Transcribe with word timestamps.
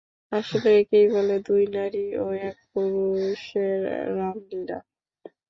আসলে, 0.31 0.69
একেই 0.81 1.05
বলে 1.13 1.35
দুই 1.47 1.63
নারী 1.75 2.05
ও 2.17 2.27
এক 2.41 2.57
পুরুষের 2.71 3.79
রামলীলা। 4.17 4.79